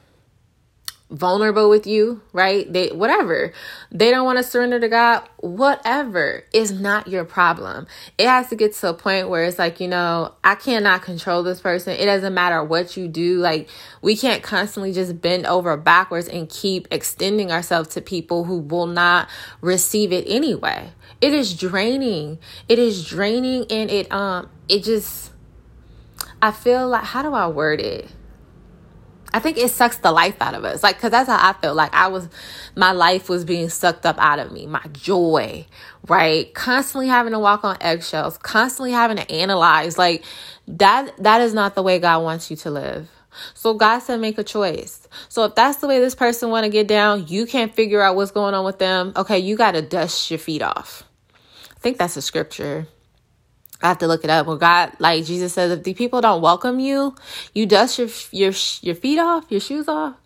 vulnerable 1.11 1.71
with 1.71 1.87
you, 1.87 2.21
right? 2.33 2.71
They 2.71 2.89
whatever. 2.89 3.53
They 3.91 4.11
don't 4.11 4.25
want 4.25 4.39
to 4.39 4.45
surrender 4.45 4.79
to 4.79 4.89
God, 4.89 5.27
whatever 5.39 6.45
is 6.53 6.71
not 6.71 7.09
your 7.09 7.25
problem. 7.25 7.87
It 8.19 8.27
has 8.27 8.49
to 8.49 8.57
get 8.57 8.75
to 8.75 8.91
a 8.91 8.95
point 8.95 9.29
where 9.29 9.45
it's 9.45 9.59
like, 9.59 9.81
you 9.81 9.89
know, 9.89 10.35
I 10.45 10.55
cannot 10.55 11.03
control 11.03 11.43
this 11.43 11.61
person. 11.61 11.95
It 11.95 12.05
doesn't 12.05 12.35
matter 12.35 12.63
what 12.63 12.97
you 12.97 13.09
do. 13.09 13.39
Like 13.39 13.69
we 14.03 14.17
can't 14.17 14.43
constantly 14.43 14.93
just 14.93 15.21
bend 15.21 15.47
over 15.47 15.77
backwards 15.77 16.29
and 16.29 16.49
keep 16.49 16.87
extending 16.91 17.51
ourselves 17.51 17.89
to 17.91 18.01
people 18.01 18.45
who 18.45 18.59
will 18.59 18.87
not 18.87 19.29
receive 19.61 20.13
it 20.13 20.25
anyway. 20.27 20.91
It 21.21 21.33
is 21.33 21.55
draining. 21.57 22.39
It 22.69 22.79
is 22.79 23.05
draining 23.05 23.67
and 23.71 23.91
it 23.91 24.13
um 24.13 24.51
it 24.69 24.85
just 24.85 25.33
I 26.43 26.51
feel 26.53 26.87
like 26.89 27.05
how 27.05 27.23
do 27.23 27.33
I 27.33 27.49
word 27.49 27.81
it? 27.81 28.09
I 29.33 29.41
think 29.41 29.59
it 29.59 29.71
sucks 29.71 29.99
the 29.99 30.13
life 30.13 30.37
out 30.41 30.55
of 30.55 30.65
us. 30.65 30.83
Like, 30.83 30.99
cause 30.99 31.11
that's 31.11 31.29
how 31.29 31.37
I 31.37 31.53
felt. 31.55 31.77
Like 31.77 31.93
I 31.95 32.09
was, 32.09 32.29
my 32.75 32.93
life 32.93 33.29
was 33.29 33.45
being 33.45 33.69
sucked 33.69 34.07
up 34.07 34.17
out 34.19 34.39
of 34.39 34.53
me. 34.53 34.67
My 34.67 34.83
joy, 34.93 35.67
right? 36.09 36.53
Constantly 36.55 37.09
having 37.09 37.33
to 37.33 37.39
walk 37.39 37.65
on 37.65 37.77
eggshells, 37.81 38.39
constantly 38.39 38.93
having 38.93 39.19
to 39.19 39.31
analyze. 39.31 39.99
Like 39.99 40.25
that, 40.67 41.13
that 41.23 41.41
is 41.41 41.53
not 41.53 41.75
the 41.75 41.83
way 41.83 41.99
God 41.99 42.23
wants 42.23 42.51
you 42.51 42.57
to 42.59 42.71
live. 42.71 43.11
So 43.55 43.75
God 43.75 44.01
said, 44.01 44.21
make 44.21 44.39
a 44.39 44.45
choice. 44.45 45.07
So 45.29 45.45
if 45.45 45.55
that's 45.55 45.79
the 45.79 45.87
way 45.87 46.01
this 46.01 46.15
person 46.15 46.51
want 46.51 46.65
to 46.65 46.71
get 46.71 46.89
down, 46.89 47.27
you 47.29 47.47
can't 47.47 47.75
figure 47.75 48.01
out 48.01 48.17
what's 48.17 48.31
going 48.31 48.55
on 48.55 48.65
with 48.65 48.79
them. 48.79 49.13
Okay. 49.15 49.39
You 49.39 49.57
got 49.57 49.73
to 49.73 49.83
dust 49.83 50.31
your 50.31 50.39
feet 50.39 50.63
off. 50.63 51.05
I 51.77 51.81
think 51.81 51.99
that's 51.99 52.17
a 52.17 52.23
scripture. 52.23 52.89
I 53.83 53.89
have 53.89 53.99
to 53.99 54.09
look 54.09 54.25
it 54.25 54.31
up. 54.31 54.47
Well, 54.47 54.57
God, 54.57 54.93
like 54.99 55.25
Jesus 55.25 55.53
says, 55.53 55.71
if 55.71 55.85
the 55.85 55.95
people 55.95 56.21
don't 56.21 56.43
welcome 56.43 56.81
you, 56.81 57.15
you 57.55 57.67
dust 57.67 57.99
your 57.99 58.09
your 58.33 58.53
your 58.83 58.95
feet 58.95 59.19
off, 59.19 59.47
your 59.51 59.61
shoes 59.61 59.89
off, 59.89 60.17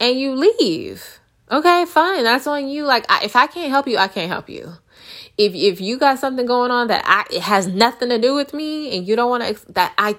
and 0.00 0.18
you 0.18 0.34
leave. 0.34 1.20
Okay, 1.50 1.84
fine. 1.86 2.24
That's 2.24 2.46
on 2.46 2.68
you. 2.68 2.84
Like, 2.84 3.06
I, 3.08 3.24
if 3.24 3.34
I 3.34 3.46
can't 3.46 3.70
help 3.70 3.88
you, 3.88 3.96
I 3.96 4.08
can't 4.08 4.30
help 4.30 4.48
you. 4.48 4.74
If 5.38 5.54
if 5.54 5.80
you 5.80 5.98
got 5.98 6.18
something 6.18 6.46
going 6.46 6.70
on 6.70 6.88
that 6.88 7.02
I 7.06 7.24
it 7.34 7.42
has 7.42 7.66
nothing 7.66 8.10
to 8.10 8.18
do 8.18 8.34
with 8.34 8.52
me, 8.52 8.94
and 8.96 9.08
you 9.08 9.16
don't 9.16 9.30
want 9.30 9.44
to 9.44 9.72
that 9.72 9.94
I, 9.96 10.16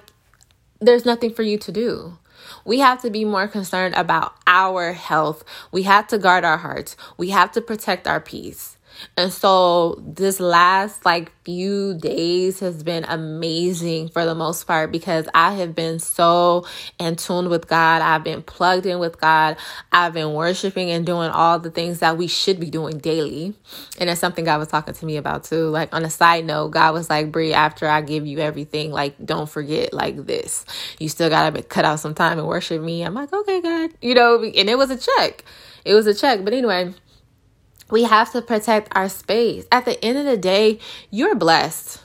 there's 0.80 1.04
nothing 1.04 1.32
for 1.32 1.42
you 1.42 1.58
to 1.58 1.72
do. 1.72 2.18
We 2.64 2.80
have 2.80 3.00
to 3.02 3.10
be 3.10 3.24
more 3.24 3.48
concerned 3.48 3.94
about 3.94 4.34
our 4.46 4.92
health. 4.92 5.44
We 5.70 5.84
have 5.84 6.06
to 6.08 6.18
guard 6.18 6.44
our 6.44 6.58
hearts. 6.58 6.96
We 7.16 7.30
have 7.30 7.52
to 7.52 7.60
protect 7.60 8.06
our 8.06 8.20
peace. 8.20 8.76
And 9.16 9.32
so 9.32 10.02
this 10.06 10.40
last 10.40 11.04
like 11.04 11.32
few 11.44 11.94
days 11.94 12.60
has 12.60 12.82
been 12.82 13.04
amazing 13.04 14.08
for 14.08 14.24
the 14.24 14.34
most 14.34 14.66
part 14.66 14.92
because 14.92 15.28
I 15.34 15.54
have 15.54 15.74
been 15.74 15.98
so 15.98 16.66
in 16.98 17.16
tune 17.16 17.48
with 17.48 17.68
God. 17.68 18.02
I've 18.02 18.24
been 18.24 18.42
plugged 18.42 18.86
in 18.86 18.98
with 18.98 19.20
God. 19.20 19.56
I've 19.90 20.12
been 20.12 20.32
worshiping 20.34 20.90
and 20.90 21.04
doing 21.04 21.30
all 21.30 21.58
the 21.58 21.70
things 21.70 22.00
that 22.00 22.16
we 22.16 22.26
should 22.26 22.60
be 22.60 22.70
doing 22.70 22.98
daily. 22.98 23.54
And 23.98 24.08
it's 24.08 24.20
something 24.20 24.44
God 24.44 24.58
was 24.58 24.68
talking 24.68 24.94
to 24.94 25.06
me 25.06 25.16
about 25.16 25.44
too. 25.44 25.68
Like 25.68 25.94
on 25.94 26.04
a 26.04 26.10
side 26.10 26.44
note, 26.44 26.68
God 26.70 26.94
was 26.94 27.10
like, 27.10 27.32
Brie, 27.32 27.52
after 27.52 27.88
I 27.88 28.00
give 28.00 28.26
you 28.26 28.38
everything, 28.38 28.90
like 28.90 29.14
don't 29.24 29.48
forget 29.48 29.92
like 29.92 30.26
this. 30.26 30.64
You 30.98 31.08
still 31.08 31.28
gotta 31.28 31.62
cut 31.62 31.84
out 31.84 32.00
some 32.00 32.14
time 32.14 32.38
and 32.38 32.46
worship 32.46 32.82
me. 32.82 33.02
I'm 33.02 33.14
like, 33.14 33.32
okay, 33.32 33.60
God. 33.60 33.90
You 34.00 34.14
know, 34.14 34.42
and 34.42 34.70
it 34.70 34.78
was 34.78 34.90
a 34.90 34.96
check. 34.96 35.44
It 35.84 35.94
was 35.94 36.06
a 36.06 36.14
check. 36.14 36.44
But 36.44 36.54
anyway, 36.54 36.94
we 37.92 38.04
have 38.04 38.32
to 38.32 38.40
protect 38.40 38.88
our 38.96 39.08
space. 39.08 39.66
At 39.70 39.84
the 39.84 40.02
end 40.02 40.16
of 40.16 40.24
the 40.24 40.38
day, 40.38 40.80
you're 41.10 41.34
blessed. 41.34 42.02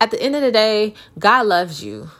At 0.00 0.12
the 0.12 0.22
end 0.22 0.36
of 0.36 0.42
the 0.42 0.52
day, 0.52 0.94
God 1.18 1.46
loves 1.46 1.82
you. 1.84 2.10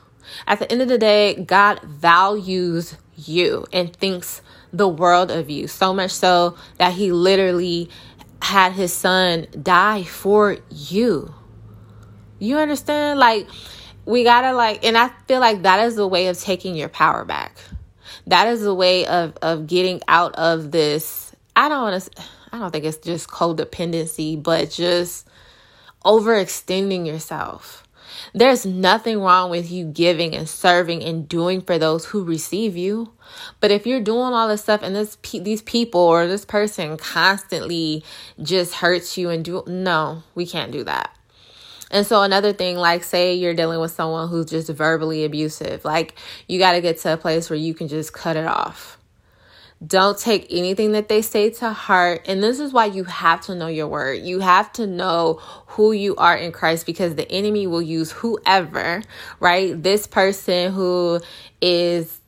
At 0.47 0.59
the 0.59 0.71
end 0.71 0.83
of 0.83 0.89
the 0.89 0.99
day, 0.99 1.35
God 1.35 1.81
values 1.83 2.97
you 3.17 3.65
and 3.73 3.95
thinks 3.95 4.43
the 4.73 4.89
world 4.89 5.31
of 5.31 5.49
you. 5.49 5.69
So 5.69 5.95
much 5.95 6.11
so 6.11 6.57
that 6.79 6.93
he 6.93 7.13
literally 7.13 7.89
had 8.43 8.73
his 8.73 8.93
son 8.93 9.47
die 9.63 10.03
for 10.03 10.59
you. 10.69 11.33
You 12.41 12.59
understand? 12.59 13.21
Like, 13.21 13.49
we 14.05 14.25
gotta 14.25 14.53
like, 14.53 14.85
and 14.85 14.99
I 14.99 15.11
feel 15.29 15.39
like 15.39 15.63
that 15.63 15.87
is 15.87 15.97
a 15.97 16.07
way 16.09 16.27
of 16.27 16.41
taking 16.41 16.75
your 16.75 16.89
power 16.89 17.25
back. 17.25 17.57
That 18.27 18.49
is 18.49 18.67
a 18.67 18.75
way 18.75 19.07
of 19.07 19.37
of 19.43 19.69
getting 19.69 20.01
out 20.09 20.35
of 20.35 20.73
this. 20.73 21.33
I 21.55 21.69
don't 21.69 21.83
want 21.83 22.03
to. 22.03 22.23
I 22.53 22.59
don't 22.59 22.71
think 22.71 22.85
it's 22.85 22.99
just 22.99 23.29
codependency, 23.29 24.41
but 24.43 24.71
just 24.71 25.29
overextending 26.05 27.07
yourself. 27.07 27.87
There's 28.35 28.67
nothing 28.67 29.21
wrong 29.21 29.51
with 29.51 29.71
you 29.71 29.85
giving 29.85 30.35
and 30.35 30.49
serving 30.49 31.03
and 31.03 31.29
doing 31.29 31.61
for 31.61 31.79
those 31.79 32.07
who 32.07 32.25
receive 32.25 32.77
you. 32.77 33.13
But 33.61 33.71
if 33.71 33.87
you're 33.87 34.01
doing 34.01 34.33
all 34.33 34.49
this 34.49 34.63
stuff 34.63 34.83
and 34.83 34.95
this 34.95 35.17
these 35.33 35.63
people 35.63 36.01
or 36.01 36.27
this 36.27 36.45
person 36.45 36.97
constantly 36.97 38.05
just 38.43 38.75
hurts 38.75 39.17
you 39.17 39.31
and 39.31 39.45
do 39.45 39.63
no, 39.67 40.23
we 40.35 40.47
can't 40.47 40.73
do 40.73 40.85
that. 40.85 41.17
And 41.91 42.07
so 42.07 42.23
another 42.23 42.53
thing, 42.53 42.77
like 42.77 43.03
say 43.03 43.35
you're 43.35 43.55
dealing 43.55 43.81
with 43.81 43.91
someone 43.91 44.29
who's 44.29 44.47
just 44.47 44.71
verbally 44.71 45.25
abusive, 45.25 45.85
like 45.85 46.15
you 46.47 46.59
got 46.59 46.73
to 46.73 46.81
get 46.81 46.99
to 46.99 47.15
a 47.15 47.17
place 47.17 47.51
where 47.51 47.59
you 47.59 47.75
can 47.75 47.89
just 47.89 48.13
cut 48.13 48.37
it 48.37 48.47
off. 48.47 49.00
Don't 49.85 50.19
take 50.19 50.47
anything 50.51 50.93
that 50.93 51.09
they 51.09 51.23
say 51.23 51.51
to 51.51 51.73
heart. 51.73 52.27
And 52.27 52.43
this 52.43 52.61
is 52.61 52.73
why 52.73 52.87
you 52.87 53.05
have 53.05 53.41
to 53.43 53.55
know 53.55 53.67
your 53.67 53.89
word. 53.89 54.21
You 54.23 54.41
have 54.41 54.71
to 54.75 54.87
know 54.87 55.41
who 55.69 55.93
you 55.93 56.17
are 56.17 56.37
in 56.37 56.53
Christ 56.53 56.85
because 56.85 57.15
the 57.15 57.31
enemy 57.31 57.67
will 57.67 57.81
use 57.81 58.13
whoever, 58.13 59.03
right? 59.39 59.83
This 59.83 60.07
person 60.07 60.73
who 60.73 61.21
is, 61.63 62.21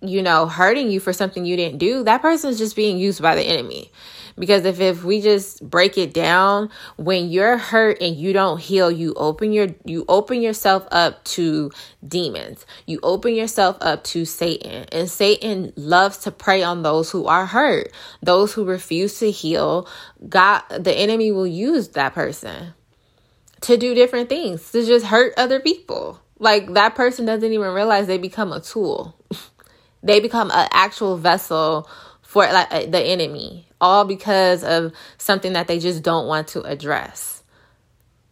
you 0.00 0.22
know, 0.22 0.46
hurting 0.46 0.88
you 0.88 1.00
for 1.00 1.12
something 1.12 1.44
you 1.44 1.56
didn't 1.56 1.78
do, 1.78 2.04
that 2.04 2.22
person 2.22 2.50
is 2.50 2.58
just 2.58 2.76
being 2.76 2.98
used 2.98 3.20
by 3.20 3.34
the 3.34 3.42
enemy. 3.42 3.90
Because 4.38 4.64
if, 4.64 4.80
if 4.80 5.02
we 5.02 5.20
just 5.20 5.68
break 5.68 5.96
it 5.96 6.12
down, 6.12 6.70
when 6.96 7.30
you're 7.30 7.56
hurt 7.56 8.02
and 8.02 8.14
you 8.16 8.32
don't 8.32 8.60
heal, 8.60 8.90
you 8.90 9.14
open 9.14 9.52
your 9.52 9.68
you 9.84 10.04
open 10.08 10.42
yourself 10.42 10.86
up 10.90 11.24
to 11.24 11.70
demons. 12.06 12.66
You 12.86 13.00
open 13.02 13.34
yourself 13.34 13.78
up 13.80 14.04
to 14.04 14.24
Satan. 14.24 14.86
And 14.92 15.10
Satan 15.10 15.72
loves 15.76 16.18
to 16.18 16.30
prey 16.30 16.62
on 16.62 16.82
those 16.82 17.10
who 17.10 17.26
are 17.26 17.46
hurt, 17.46 17.90
those 18.22 18.52
who 18.52 18.64
refuse 18.64 19.18
to 19.20 19.30
heal. 19.30 19.88
God 20.28 20.62
the 20.78 20.92
enemy 20.92 21.32
will 21.32 21.46
use 21.46 21.88
that 21.88 22.14
person 22.14 22.74
to 23.62 23.76
do 23.76 23.94
different 23.94 24.28
things, 24.28 24.70
to 24.72 24.84
just 24.84 25.06
hurt 25.06 25.32
other 25.36 25.60
people. 25.60 26.20
Like 26.38 26.74
that 26.74 26.94
person 26.94 27.24
doesn't 27.24 27.52
even 27.52 27.72
realize 27.72 28.06
they 28.06 28.18
become 28.18 28.52
a 28.52 28.60
tool. 28.60 29.16
they 30.02 30.20
become 30.20 30.50
an 30.50 30.68
actual 30.72 31.16
vessel 31.16 31.88
for 32.22 32.42
like 32.52 32.90
the 32.90 33.00
enemy, 33.00 33.65
all 33.80 34.04
because 34.04 34.64
of 34.64 34.92
something 35.18 35.54
that 35.54 35.68
they 35.68 35.78
just 35.78 36.02
don't 36.02 36.26
want 36.26 36.48
to 36.48 36.62
address. 36.62 37.42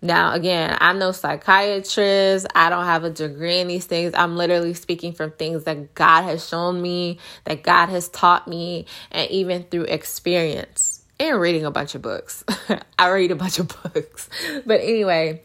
Now, 0.05 0.35
again, 0.35 0.77
I'm 0.83 0.99
no 0.99 1.13
psychiatrist. 1.13 2.47
I 2.55 2.69
don't 2.69 2.85
have 2.85 3.05
a 3.05 3.11
degree 3.11 3.61
in 3.61 3.69
these 3.69 3.87
things. 3.87 4.13
I'm 4.15 4.37
literally 4.37 4.75
speaking 4.75 5.15
from 5.15 5.31
things 5.31 5.65
that 5.65 5.95
God 5.95 6.25
has 6.25 6.47
shown 6.47 6.83
me, 6.83 7.19
that 7.45 7.63
God 7.63 7.89
has 7.89 8.11
taught 8.11 8.47
me, 8.47 8.85
and 9.11 9.31
even 9.31 9.63
through 9.65 9.85
experience 9.85 11.03
and 11.19 11.41
reading 11.41 11.65
a 11.65 11.71
bunch 11.71 11.95
of 11.95 12.03
books. 12.03 12.45
I 12.99 13.09
read 13.09 13.31
a 13.31 13.35
bunch 13.35 13.59
of 13.59 13.69
books. 13.83 14.29
But 14.67 14.81
anyway, 14.81 15.43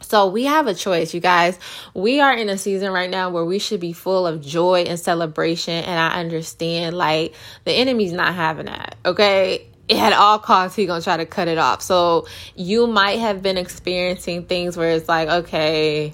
so 0.00 0.28
we 0.28 0.44
have 0.44 0.66
a 0.66 0.74
choice, 0.74 1.14
you 1.14 1.20
guys. 1.20 1.58
We 1.94 2.20
are 2.20 2.34
in 2.34 2.48
a 2.48 2.58
season 2.58 2.92
right 2.92 3.08
now 3.08 3.30
where 3.30 3.44
we 3.44 3.58
should 3.58 3.80
be 3.80 3.92
full 3.92 4.26
of 4.26 4.42
joy 4.42 4.82
and 4.82 5.00
celebration. 5.00 5.72
And 5.72 5.98
I 5.98 6.20
understand 6.20 6.96
like 6.96 7.34
the 7.64 7.72
enemy's 7.72 8.12
not 8.12 8.34
having 8.34 8.66
that. 8.66 8.96
Okay. 9.04 9.68
At 9.88 10.12
all 10.12 10.40
costs, 10.40 10.76
he 10.76 10.84
gonna 10.86 11.00
try 11.00 11.16
to 11.16 11.26
cut 11.26 11.48
it 11.48 11.58
off. 11.58 11.80
So 11.80 12.26
you 12.56 12.86
might 12.86 13.20
have 13.20 13.40
been 13.40 13.56
experiencing 13.56 14.44
things 14.46 14.76
where 14.76 14.90
it's 14.90 15.08
like, 15.08 15.28
okay, 15.28 16.12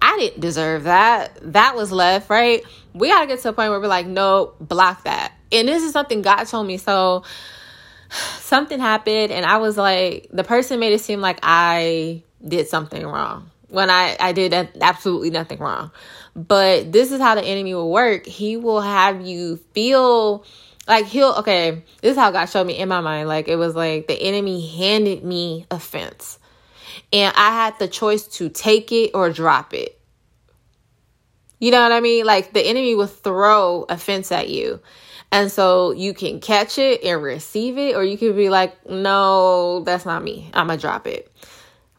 I 0.00 0.16
didn't 0.18 0.40
deserve 0.40 0.84
that. 0.84 1.38
That 1.52 1.74
was 1.74 1.90
left, 1.90 2.30
right? 2.30 2.62
We 2.94 3.08
gotta 3.08 3.26
get 3.26 3.40
to 3.40 3.48
a 3.48 3.52
point 3.52 3.70
where 3.70 3.80
we're 3.80 3.88
like, 3.88 4.06
no, 4.06 4.54
block 4.60 5.04
that. 5.04 5.32
And 5.50 5.66
this 5.66 5.82
is 5.82 5.92
something 5.92 6.22
God 6.22 6.44
told 6.44 6.66
me. 6.66 6.76
So 6.76 7.24
something 8.38 8.78
happened, 8.78 9.32
and 9.32 9.44
I 9.44 9.58
was 9.58 9.76
like, 9.76 10.28
the 10.32 10.44
person 10.44 10.78
made 10.78 10.92
it 10.92 11.00
seem 11.00 11.20
like 11.20 11.40
I 11.42 12.22
did 12.46 12.68
something 12.68 13.06
wrong 13.06 13.50
when 13.72 13.88
I, 13.88 14.16
I 14.20 14.32
did 14.32 14.52
absolutely 14.80 15.30
nothing 15.30 15.58
wrong. 15.58 15.90
But 16.36 16.92
this 16.92 17.10
is 17.10 17.20
how 17.20 17.34
the 17.34 17.42
enemy 17.42 17.74
will 17.74 17.90
work. 17.90 18.26
He 18.26 18.56
will 18.58 18.82
have 18.82 19.22
you 19.22 19.56
feel 19.72 20.44
like 20.86 21.06
he'll, 21.06 21.32
okay, 21.38 21.82
this 22.02 22.12
is 22.12 22.18
how 22.18 22.30
God 22.30 22.46
showed 22.46 22.66
me 22.66 22.76
in 22.76 22.88
my 22.88 23.00
mind. 23.00 23.28
Like 23.28 23.48
it 23.48 23.56
was 23.56 23.74
like 23.74 24.08
the 24.08 24.20
enemy 24.20 24.66
handed 24.76 25.24
me 25.24 25.66
offense 25.70 26.38
and 27.12 27.34
I 27.34 27.50
had 27.50 27.78
the 27.78 27.88
choice 27.88 28.26
to 28.36 28.50
take 28.50 28.92
it 28.92 29.12
or 29.14 29.30
drop 29.30 29.72
it. 29.72 29.98
You 31.58 31.70
know 31.70 31.80
what 31.80 31.92
I 31.92 32.00
mean? 32.00 32.26
Like 32.26 32.52
the 32.52 32.60
enemy 32.60 32.94
will 32.94 33.06
throw 33.06 33.86
offense 33.88 34.32
at 34.32 34.50
you. 34.50 34.80
And 35.30 35.50
so 35.50 35.92
you 35.92 36.12
can 36.12 36.40
catch 36.40 36.76
it 36.76 37.02
and 37.02 37.22
receive 37.22 37.78
it, 37.78 37.96
or 37.96 38.04
you 38.04 38.18
can 38.18 38.36
be 38.36 38.50
like, 38.50 38.86
no, 38.90 39.80
that's 39.80 40.04
not 40.04 40.22
me. 40.22 40.50
I'm 40.52 40.66
going 40.66 40.78
to 40.78 40.82
drop 40.82 41.06
it 41.06 41.32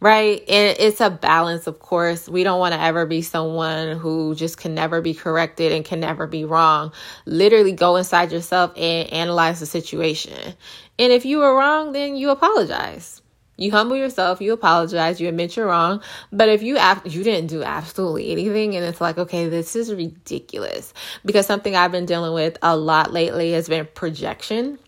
right? 0.03 0.43
And 0.49 0.75
it's 0.79 0.99
a 0.99 1.09
balance, 1.09 1.65
of 1.65 1.79
course. 1.79 2.27
We 2.27 2.43
don't 2.43 2.59
want 2.59 2.73
to 2.73 2.81
ever 2.81 3.05
be 3.05 3.21
someone 3.21 3.97
who 3.97 4.35
just 4.35 4.57
can 4.57 4.75
never 4.75 4.99
be 4.99 5.13
corrected 5.13 5.71
and 5.71 5.85
can 5.85 6.01
never 6.01 6.27
be 6.27 6.43
wrong. 6.43 6.91
Literally 7.25 7.71
go 7.71 7.95
inside 7.95 8.33
yourself 8.33 8.73
and 8.75 9.09
analyze 9.13 9.61
the 9.61 9.65
situation. 9.65 10.55
And 10.99 11.13
if 11.13 11.23
you 11.23 11.37
were 11.37 11.55
wrong, 11.55 11.93
then 11.93 12.17
you 12.17 12.31
apologize. 12.31 13.21
You 13.55 13.71
humble 13.71 13.95
yourself, 13.95 14.41
you 14.41 14.51
apologize, 14.51 15.21
you 15.21 15.29
admit 15.29 15.55
you're 15.55 15.67
wrong. 15.67 16.01
But 16.33 16.49
if 16.49 16.61
you 16.63 16.77
you 17.05 17.23
didn't 17.23 17.47
do 17.47 17.63
absolutely 17.63 18.31
anything 18.31 18.75
and 18.75 18.83
it's 18.83 18.99
like, 18.99 19.17
okay, 19.17 19.47
this 19.47 19.73
is 19.73 19.93
ridiculous. 19.93 20.93
Because 21.23 21.45
something 21.45 21.77
I've 21.77 21.93
been 21.93 22.05
dealing 22.05 22.33
with 22.33 22.57
a 22.61 22.75
lot 22.75 23.13
lately 23.13 23.53
has 23.53 23.69
been 23.69 23.87
projection 23.93 24.79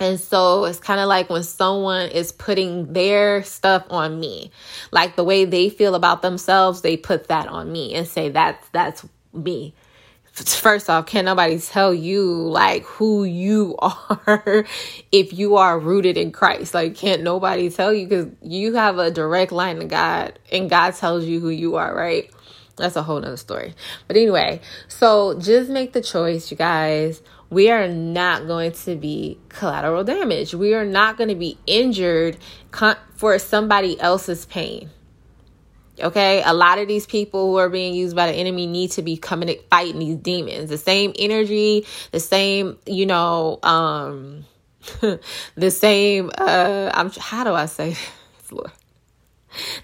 and 0.00 0.18
so 0.18 0.64
it's 0.64 0.78
kind 0.78 0.98
of 0.98 1.08
like 1.08 1.28
when 1.28 1.42
someone 1.42 2.08
is 2.08 2.32
putting 2.32 2.94
their 2.94 3.42
stuff 3.42 3.84
on 3.90 4.18
me, 4.18 4.50
like 4.90 5.14
the 5.14 5.24
way 5.24 5.44
they 5.44 5.68
feel 5.68 5.94
about 5.94 6.22
themselves, 6.22 6.80
they 6.80 6.96
put 6.96 7.28
that 7.28 7.46
on 7.48 7.70
me 7.70 7.94
and 7.94 8.08
say 8.08 8.30
that's 8.30 8.66
that's 8.70 9.06
me. 9.34 9.74
First 10.32 10.88
off, 10.88 11.04
can 11.04 11.26
nobody 11.26 11.58
tell 11.58 11.92
you 11.92 12.24
like 12.24 12.84
who 12.84 13.24
you 13.24 13.76
are 13.80 14.64
if 15.12 15.34
you 15.34 15.56
are 15.56 15.78
rooted 15.78 16.16
in 16.16 16.32
Christ? 16.32 16.72
Like, 16.72 16.94
can't 16.94 17.22
nobody 17.22 17.68
tell 17.68 17.92
you 17.92 18.06
because 18.06 18.28
you 18.42 18.74
have 18.74 18.96
a 18.96 19.10
direct 19.10 19.52
line 19.52 19.80
to 19.80 19.84
God 19.84 20.38
and 20.50 20.70
God 20.70 20.94
tells 20.94 21.26
you 21.26 21.40
who 21.40 21.50
you 21.50 21.76
are, 21.76 21.94
right? 21.94 22.30
That's 22.76 22.96
a 22.96 23.02
whole 23.02 23.20
nother 23.20 23.36
story. 23.36 23.74
But 24.06 24.16
anyway, 24.16 24.62
so 24.88 25.38
just 25.38 25.68
make 25.68 25.92
the 25.92 26.00
choice, 26.00 26.50
you 26.50 26.56
guys 26.56 27.20
we 27.50 27.68
are 27.68 27.88
not 27.88 28.46
going 28.46 28.72
to 28.72 28.94
be 28.94 29.38
collateral 29.48 30.04
damage. 30.04 30.54
We 30.54 30.72
are 30.74 30.84
not 30.84 31.18
going 31.18 31.28
to 31.28 31.34
be 31.34 31.58
injured 31.66 32.38
for 33.16 33.38
somebody 33.38 34.00
else's 34.00 34.46
pain. 34.46 34.90
Okay, 35.98 36.42
a 36.46 36.54
lot 36.54 36.78
of 36.78 36.88
these 36.88 37.04
people 37.04 37.50
who 37.50 37.58
are 37.58 37.68
being 37.68 37.92
used 37.92 38.16
by 38.16 38.30
the 38.30 38.32
enemy 38.32 38.66
need 38.66 38.92
to 38.92 39.02
be 39.02 39.16
coming 39.18 39.54
fighting 39.68 39.98
these 39.98 40.16
demons. 40.16 40.70
The 40.70 40.78
same 40.78 41.12
energy, 41.18 41.84
the 42.12 42.20
same, 42.20 42.78
you 42.86 43.04
know, 43.04 43.58
um, 43.62 44.46
the 45.56 45.70
same. 45.70 46.30
Uh, 46.38 46.90
I'm 46.94 47.10
how 47.10 47.44
do 47.44 47.52
I 47.52 47.66
say 47.66 47.90
this, 47.90 48.52
Lord? 48.52 48.70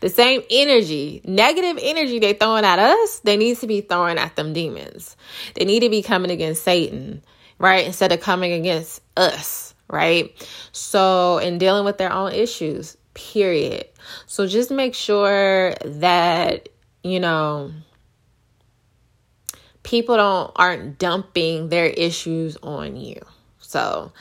The 0.01 0.09
same 0.09 0.43
energy, 0.49 1.21
negative 1.25 1.79
energy 1.83 2.21
they 2.21 2.33
throwing 2.33 2.65
at 2.65 2.79
us, 2.79 3.19
they 3.19 3.37
need 3.37 3.59
to 3.59 3.67
be 3.67 3.81
throwing 3.81 4.17
at 4.17 4.37
them 4.37 4.53
demons. 4.53 5.17
They 5.55 5.65
need 5.65 5.81
to 5.81 5.91
be 5.91 6.03
coming 6.03 6.31
against 6.31 6.63
Satan 6.63 7.23
right? 7.59 7.87
Instead 7.87 8.13
of 8.13 8.21
coming 8.21 8.53
against 8.53 9.03
us, 9.17 9.75
right? 9.89 10.33
So, 10.73 11.39
in 11.39 11.59
dealing 11.59 11.85
with 11.85 11.99
their 11.99 12.13
own 12.13 12.33
issues, 12.33 12.97
period. 13.15 13.87
So, 14.27 14.47
just 14.47 14.71
make 14.71 14.95
sure 14.95 15.75
that, 15.85 16.69
you 17.03 17.21
know, 17.21 17.73
people 19.83 20.17
don't 20.17 20.53
aren't 20.57 20.99
dumping 20.99 21.69
their 21.69 21.87
issues 21.87 22.57
on 22.63 22.97
you. 22.97 23.21
So, 23.61 24.13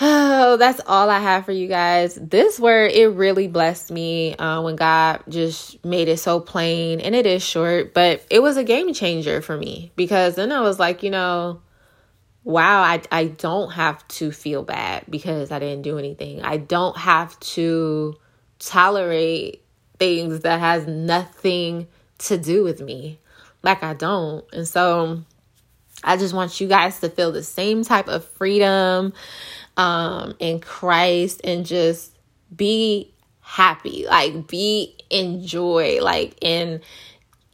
Oh, 0.00 0.56
that's 0.58 0.80
all 0.86 1.08
I 1.10 1.20
have 1.20 1.44
for 1.44 1.52
you 1.52 1.68
guys. 1.68 2.16
This 2.16 2.58
word, 2.58 2.92
it 2.92 3.08
really 3.08 3.46
blessed 3.46 3.90
me 3.90 4.34
uh, 4.36 4.60
when 4.62 4.76
God 4.76 5.22
just 5.28 5.82
made 5.84 6.08
it 6.08 6.18
so 6.18 6.40
plain. 6.40 7.00
And 7.00 7.14
it 7.14 7.26
is 7.26 7.42
short, 7.42 7.94
but 7.94 8.24
it 8.30 8.40
was 8.42 8.56
a 8.56 8.64
game 8.64 8.92
changer 8.92 9.40
for 9.40 9.56
me 9.56 9.92
because 9.96 10.34
then 10.34 10.50
I 10.50 10.60
was 10.60 10.78
like, 10.78 11.02
you 11.02 11.10
know, 11.10 11.60
wow, 12.44 12.82
I, 12.82 13.02
I 13.10 13.26
don't 13.26 13.70
have 13.70 14.06
to 14.08 14.32
feel 14.32 14.62
bad 14.62 15.04
because 15.08 15.50
I 15.50 15.58
didn't 15.58 15.82
do 15.82 15.98
anything. 15.98 16.42
I 16.42 16.56
don't 16.56 16.96
have 16.96 17.38
to 17.40 18.16
tolerate 18.58 19.62
things 19.98 20.40
that 20.40 20.60
has 20.60 20.86
nothing 20.86 21.86
to 22.18 22.38
do 22.38 22.64
with 22.64 22.80
me. 22.80 23.18
Like 23.62 23.82
I 23.82 23.94
don't. 23.94 24.44
And 24.52 24.66
so 24.66 25.22
I 26.02 26.16
just 26.16 26.34
want 26.34 26.60
you 26.60 26.66
guys 26.66 27.00
to 27.00 27.08
feel 27.08 27.32
the 27.32 27.42
same 27.42 27.84
type 27.84 28.08
of 28.08 28.24
freedom 28.24 29.12
um 29.76 30.34
in 30.38 30.60
Christ 30.60 31.40
and 31.44 31.64
just 31.64 32.16
be 32.54 33.12
happy. 33.40 34.06
Like 34.08 34.48
be 34.48 34.96
in 35.10 35.46
joy, 35.46 35.98
like 36.02 36.36
in 36.40 36.80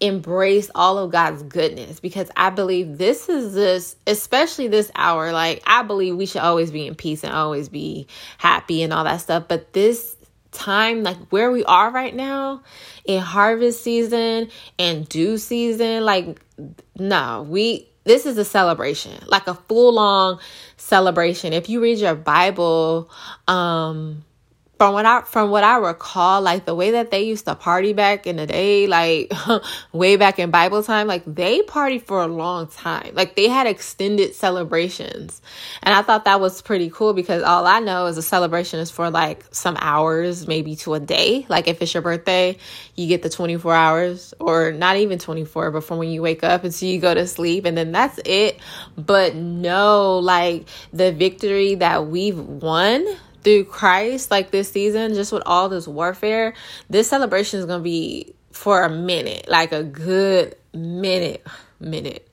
embrace 0.00 0.70
all 0.74 0.98
of 0.98 1.10
God's 1.10 1.42
goodness 1.42 1.98
because 2.00 2.30
I 2.36 2.50
believe 2.50 2.98
this 2.98 3.28
is 3.28 3.54
this, 3.54 3.96
especially 4.06 4.68
this 4.68 4.90
hour. 4.94 5.32
Like, 5.32 5.62
I 5.66 5.82
believe 5.82 6.16
we 6.16 6.26
should 6.26 6.42
always 6.42 6.70
be 6.70 6.86
in 6.86 6.94
peace 6.94 7.24
and 7.24 7.32
always 7.32 7.68
be 7.68 8.06
happy 8.38 8.82
and 8.82 8.92
all 8.92 9.04
that 9.04 9.20
stuff. 9.20 9.48
But 9.48 9.72
this 9.72 10.16
time, 10.52 11.02
like 11.02 11.16
where 11.30 11.50
we 11.50 11.64
are 11.64 11.90
right 11.90 12.14
now 12.14 12.62
in 13.04 13.20
harvest 13.20 13.82
season 13.82 14.50
and 14.78 15.08
due 15.08 15.36
season, 15.36 16.04
like, 16.04 16.40
no, 16.96 17.44
we, 17.48 17.88
this 18.04 18.24
is 18.24 18.38
a 18.38 18.44
celebration, 18.44 19.12
like 19.26 19.48
a 19.48 19.54
full 19.54 19.94
long 19.94 20.38
celebration. 20.76 21.52
If 21.52 21.68
you 21.68 21.80
read 21.80 21.98
your 21.98 22.14
Bible, 22.14 23.10
um, 23.48 24.24
from 24.78 24.92
what 24.94 25.04
I 25.04 25.22
from 25.22 25.50
what 25.50 25.64
I 25.64 25.76
recall, 25.78 26.40
like 26.40 26.64
the 26.64 26.74
way 26.74 26.92
that 26.92 27.10
they 27.10 27.22
used 27.22 27.46
to 27.46 27.56
party 27.56 27.92
back 27.92 28.28
in 28.28 28.36
the 28.36 28.46
day, 28.46 28.86
like 28.86 29.32
way 29.92 30.16
back 30.16 30.38
in 30.38 30.52
Bible 30.52 30.84
time, 30.84 31.08
like 31.08 31.24
they 31.26 31.62
partied 31.62 32.02
for 32.02 32.22
a 32.22 32.28
long 32.28 32.68
time. 32.68 33.12
Like 33.14 33.34
they 33.34 33.48
had 33.48 33.66
extended 33.66 34.36
celebrations. 34.36 35.42
And 35.82 35.94
I 35.94 36.02
thought 36.02 36.26
that 36.26 36.40
was 36.40 36.62
pretty 36.62 36.90
cool 36.90 37.12
because 37.12 37.42
all 37.42 37.66
I 37.66 37.80
know 37.80 38.06
is 38.06 38.18
a 38.18 38.22
celebration 38.22 38.78
is 38.78 38.90
for 38.90 39.10
like 39.10 39.44
some 39.50 39.76
hours, 39.80 40.46
maybe 40.46 40.76
to 40.76 40.94
a 40.94 41.00
day. 41.00 41.44
Like 41.48 41.66
if 41.66 41.82
it's 41.82 41.92
your 41.92 42.02
birthday, 42.02 42.56
you 42.94 43.08
get 43.08 43.22
the 43.22 43.30
24 43.30 43.74
hours 43.74 44.32
or 44.38 44.70
not 44.70 44.96
even 44.96 45.18
24, 45.18 45.72
but 45.72 45.82
from 45.82 45.98
when 45.98 46.10
you 46.10 46.22
wake 46.22 46.44
up 46.44 46.62
until 46.62 46.88
you 46.88 47.00
go 47.00 47.12
to 47.12 47.26
sleep 47.26 47.64
and 47.64 47.76
then 47.76 47.90
that's 47.90 48.20
it. 48.24 48.60
But 48.96 49.34
no, 49.34 50.18
like 50.18 50.68
the 50.92 51.10
victory 51.10 51.74
that 51.76 52.06
we've 52.06 52.38
won 52.38 53.04
through 53.42 53.64
Christ, 53.64 54.30
like 54.30 54.50
this 54.50 54.70
season, 54.70 55.14
just 55.14 55.32
with 55.32 55.42
all 55.46 55.68
this 55.68 55.86
warfare, 55.86 56.54
this 56.90 57.08
celebration 57.08 57.60
is 57.60 57.66
going 57.66 57.80
to 57.80 57.84
be 57.84 58.34
for 58.52 58.82
a 58.82 58.90
minute, 58.90 59.48
like 59.48 59.72
a 59.72 59.82
good 59.82 60.56
minute, 60.72 61.46
minute. 61.80 62.24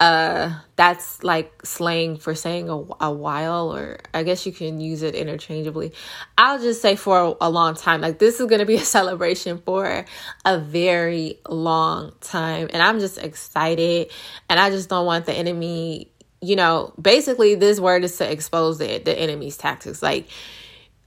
Uh, 0.00 0.52
that's 0.76 1.22
like 1.22 1.64
slang 1.64 2.16
for 2.16 2.34
saying 2.34 2.68
a, 2.68 2.74
a 3.00 3.12
while, 3.12 3.74
or 3.74 4.00
I 4.12 4.24
guess 4.24 4.44
you 4.44 4.52
can 4.52 4.80
use 4.80 5.02
it 5.02 5.14
interchangeably. 5.14 5.92
I'll 6.36 6.58
just 6.58 6.82
say 6.82 6.96
for 6.96 7.36
a, 7.40 7.46
a 7.46 7.50
long 7.50 7.74
time. 7.74 8.00
Like 8.00 8.18
this 8.18 8.40
is 8.40 8.46
going 8.46 8.58
to 8.58 8.66
be 8.66 8.74
a 8.76 8.84
celebration 8.84 9.58
for 9.58 10.04
a 10.44 10.58
very 10.58 11.38
long 11.48 12.12
time, 12.20 12.68
and 12.72 12.82
I'm 12.82 12.98
just 12.98 13.18
excited, 13.18 14.10
and 14.48 14.58
I 14.58 14.70
just 14.70 14.88
don't 14.88 15.06
want 15.06 15.26
the 15.26 15.32
enemy 15.32 16.10
you 16.44 16.56
know, 16.56 16.92
basically 17.00 17.54
this 17.54 17.80
word 17.80 18.04
is 18.04 18.16
to 18.18 18.30
expose 18.30 18.78
the, 18.78 18.98
the 18.98 19.18
enemy's 19.18 19.56
tactics. 19.56 20.02
Like 20.02 20.28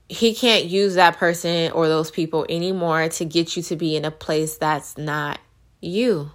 he 0.10 0.34
can't 0.34 0.66
use 0.66 0.96
that 0.96 1.18
person 1.18 1.72
or 1.72 1.88
those 1.88 2.12
people 2.12 2.46
anymore 2.50 3.10
to 3.10 3.26
get 3.26 3.58
you 3.58 3.64
to 3.64 3.76
be 3.76 3.96
in 3.96 4.06
a 4.06 4.12
place 4.12 4.58
that's 4.58 4.98
not 4.98 5.40
you. 5.82 6.32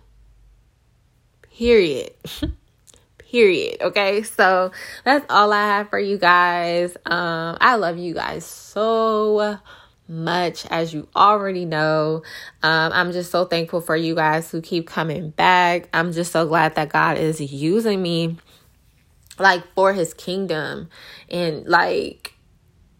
Period. 1.57 2.13
Period. 3.19 3.81
Okay, 3.81 4.23
so 4.25 4.73
that's 5.05 5.25
all 5.31 5.53
I 5.53 5.67
have 5.67 5.89
for 5.89 5.99
you 5.99 6.19
guys. 6.19 6.95
Um, 7.07 7.57
I 7.61 7.77
love 7.77 7.97
you 7.97 8.13
guys 8.13 8.45
so 8.45 9.59
much 10.07 10.67
as 10.67 10.93
you 10.93 11.09
already 11.17 11.65
know. 11.65 12.23
Um, 12.63 12.93
I'm 12.93 13.13
just 13.13 13.31
so 13.31 13.47
thankful 13.47 13.81
for 13.81 13.97
you 13.97 14.15
guys 14.15 14.51
who 14.51 14.61
keep 14.61 14.87
coming 14.87 15.31
back. 15.31 15.89
I'm 15.95 16.13
just 16.13 16.33
so 16.33 16.47
glad 16.47 16.75
that 16.75 16.91
God 16.91 17.17
is 17.17 17.41
using 17.41 18.03
me 18.03 18.37
like 19.39 19.65
for 19.75 19.93
his 19.93 20.15
kingdom. 20.15 20.89
And 21.29 21.67
like 21.67 22.35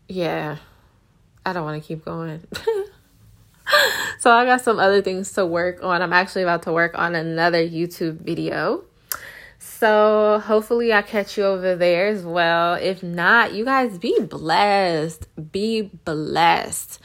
yeah. 0.09 0.57
I 1.45 1.53
don't 1.53 1.65
want 1.65 1.83
to 1.83 1.87
keep 1.87 2.05
going. 2.05 2.47
So 4.23 4.31
i 4.31 4.45
got 4.45 4.61
some 4.61 4.79
other 4.79 5.03
things 5.03 5.33
to 5.33 5.45
work 5.45 5.83
on. 5.83 6.01
I'm 6.01 6.13
actually 6.13 6.43
about 6.43 6.63
to 6.63 6.73
work 6.73 6.97
on 6.97 7.17
another 7.17 7.59
youtube 7.59 8.21
video. 8.21 8.85
So 9.59 10.41
hopefully 10.45 10.93
i 10.93 11.03
catch 11.03 11.37
you 11.37 11.45
over 11.45 11.75
there 11.75 12.07
as 12.07 12.23
well. 12.25 12.75
If 12.75 13.03
not 13.03 13.53
you 13.53 13.65
guys 13.65 13.99
be 13.99 14.21
blessed. 14.21 15.27
Be 15.51 15.83
blessed. 15.83 17.01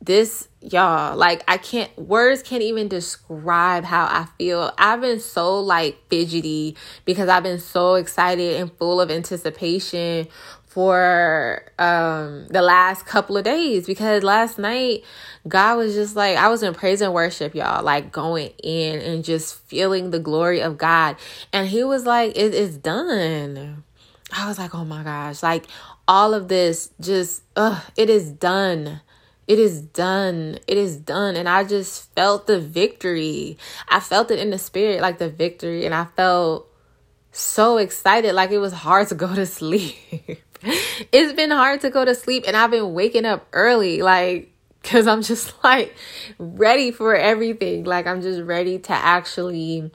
This 0.00 0.48
y'all 0.70 1.16
like 1.16 1.42
i 1.48 1.56
can't 1.56 1.96
words 1.98 2.42
can't 2.42 2.62
even 2.62 2.88
describe 2.88 3.84
how 3.84 4.04
i 4.04 4.26
feel. 4.38 4.72
I've 4.78 5.00
been 5.00 5.20
so 5.20 5.60
like 5.60 5.96
fidgety 6.08 6.76
because 7.04 7.28
i've 7.28 7.42
been 7.42 7.60
so 7.60 7.94
excited 7.94 8.60
and 8.60 8.72
full 8.72 9.00
of 9.00 9.10
anticipation 9.10 10.28
for 10.66 11.62
um 11.78 12.46
the 12.48 12.62
last 12.62 13.06
couple 13.06 13.36
of 13.36 13.44
days 13.44 13.86
because 13.86 14.22
last 14.22 14.58
night 14.58 15.04
god 15.48 15.76
was 15.76 15.94
just 15.94 16.16
like 16.16 16.36
i 16.36 16.48
was 16.48 16.62
in 16.62 16.74
praise 16.74 17.00
and 17.00 17.14
worship 17.14 17.54
y'all 17.54 17.82
like 17.82 18.12
going 18.12 18.50
in 18.62 19.00
and 19.00 19.24
just 19.24 19.54
feeling 19.66 20.10
the 20.10 20.18
glory 20.18 20.60
of 20.60 20.76
god. 20.78 21.16
And 21.52 21.68
he 21.68 21.84
was 21.84 22.06
like 22.06 22.36
it 22.36 22.54
is 22.54 22.76
done. 22.76 23.84
I 24.36 24.48
was 24.48 24.58
like 24.58 24.74
oh 24.74 24.84
my 24.84 25.02
gosh. 25.02 25.42
Like 25.42 25.66
all 26.08 26.34
of 26.34 26.48
this 26.48 26.90
just 27.00 27.42
uh 27.56 27.80
it 27.96 28.10
is 28.10 28.30
done 28.30 29.00
it 29.46 29.58
is 29.58 29.80
done. 29.80 30.58
It 30.66 30.76
is 30.76 30.96
done. 30.96 31.36
And 31.36 31.48
I 31.48 31.64
just 31.64 32.12
felt 32.14 32.46
the 32.46 32.60
victory. 32.60 33.58
I 33.88 34.00
felt 34.00 34.30
it 34.30 34.38
in 34.38 34.50
the 34.50 34.58
spirit, 34.58 35.00
like 35.00 35.18
the 35.18 35.28
victory. 35.28 35.84
And 35.84 35.94
I 35.94 36.06
felt 36.16 36.68
so 37.30 37.76
excited. 37.76 38.34
Like 38.34 38.50
it 38.50 38.58
was 38.58 38.72
hard 38.72 39.08
to 39.08 39.14
go 39.14 39.32
to 39.34 39.46
sleep. 39.46 39.96
it's 41.12 41.32
been 41.34 41.50
hard 41.50 41.82
to 41.82 41.90
go 41.90 42.04
to 42.04 42.14
sleep. 42.14 42.44
And 42.46 42.56
I've 42.56 42.72
been 42.72 42.92
waking 42.92 43.24
up 43.24 43.46
early, 43.52 44.02
like, 44.02 44.52
because 44.82 45.06
I'm 45.06 45.22
just 45.22 45.52
like 45.64 45.94
ready 46.38 46.90
for 46.90 47.14
everything. 47.14 47.84
Like 47.84 48.06
I'm 48.06 48.22
just 48.22 48.42
ready 48.42 48.78
to 48.80 48.92
actually 48.92 49.90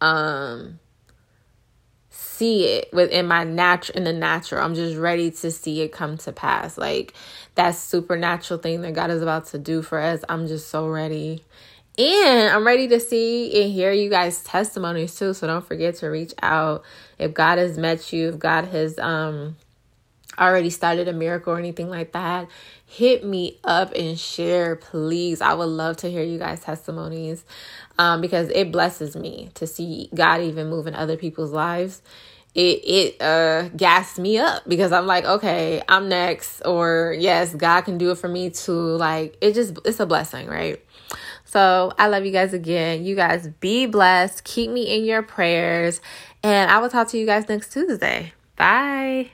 um 0.00 0.80
see 2.10 2.64
it 2.64 2.92
within 2.92 3.26
my 3.26 3.44
natural 3.44 3.96
in 3.96 4.04
the 4.04 4.12
natural. 4.12 4.64
I'm 4.64 4.74
just 4.74 4.96
ready 4.96 5.30
to 5.30 5.50
see 5.50 5.82
it 5.82 5.92
come 5.92 6.18
to 6.18 6.32
pass. 6.32 6.76
Like 6.76 7.14
that 7.54 7.74
supernatural 7.74 8.60
thing 8.60 8.82
that 8.82 8.94
God 8.94 9.10
is 9.10 9.22
about 9.22 9.46
to 9.46 9.58
do 9.58 9.82
for 9.82 10.00
us. 10.00 10.24
I'm 10.28 10.46
just 10.46 10.68
so 10.68 10.88
ready. 10.88 11.44
And 11.98 12.48
I'm 12.48 12.66
ready 12.66 12.88
to 12.88 13.00
see 13.00 13.62
and 13.62 13.72
hear 13.72 13.92
you 13.92 14.08
guys' 14.08 14.42
testimonies 14.42 15.14
too. 15.14 15.34
So 15.34 15.46
don't 15.46 15.66
forget 15.66 15.96
to 15.96 16.08
reach 16.08 16.32
out 16.42 16.84
if 17.18 17.34
God 17.34 17.58
has 17.58 17.76
met 17.76 18.12
you, 18.12 18.30
if 18.30 18.38
God 18.38 18.66
has 18.66 18.98
um 18.98 19.56
already 20.38 20.70
started 20.70 21.08
a 21.08 21.12
miracle 21.12 21.52
or 21.52 21.58
anything 21.58 21.88
like 21.88 22.12
that. 22.12 22.48
Hit 22.86 23.24
me 23.24 23.58
up 23.64 23.92
and 23.94 24.18
share, 24.18 24.76
please. 24.76 25.40
I 25.40 25.54
would 25.54 25.66
love 25.66 25.98
to 25.98 26.10
hear 26.10 26.22
you 26.22 26.38
guys' 26.38 26.60
testimonies 26.60 27.44
um, 27.98 28.20
because 28.20 28.48
it 28.50 28.72
blesses 28.72 29.16
me 29.16 29.50
to 29.54 29.66
see 29.66 30.08
God 30.14 30.40
even 30.40 30.68
move 30.68 30.86
in 30.86 30.94
other 30.94 31.16
people's 31.16 31.52
lives 31.52 32.02
it 32.54 32.80
it 32.84 33.22
uh 33.22 33.68
gassed 33.70 34.18
me 34.18 34.38
up 34.38 34.62
because 34.68 34.92
I'm 34.92 35.06
like, 35.06 35.24
okay, 35.24 35.82
I'm 35.88 36.08
next 36.08 36.60
or 36.62 37.14
yes, 37.18 37.54
God 37.54 37.82
can 37.82 37.98
do 37.98 38.10
it 38.10 38.18
for 38.18 38.28
me 38.28 38.50
too. 38.50 38.72
Like 38.72 39.36
it 39.40 39.54
just 39.54 39.78
it's 39.84 40.00
a 40.00 40.06
blessing, 40.06 40.48
right? 40.48 40.82
So 41.44 41.92
I 41.98 42.08
love 42.08 42.24
you 42.24 42.32
guys 42.32 42.54
again. 42.54 43.04
You 43.04 43.14
guys 43.14 43.48
be 43.60 43.86
blessed. 43.86 44.44
Keep 44.44 44.70
me 44.70 44.96
in 44.96 45.04
your 45.04 45.22
prayers. 45.22 46.00
And 46.42 46.70
I 46.70 46.78
will 46.78 46.88
talk 46.88 47.08
to 47.08 47.18
you 47.18 47.26
guys 47.26 47.48
next 47.48 47.72
Tuesday. 47.72 48.32
Bye. 48.56 49.30